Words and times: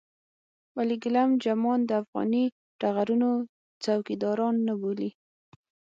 ولې 0.75 0.95
ګېلم 1.03 1.31
جمان 1.43 1.79
د 1.85 1.91
افغاني 2.01 2.43
ټغرونو 2.81 3.29
څوکيداران 3.83 4.55
نه 4.67 4.73
بولې. 4.81 5.09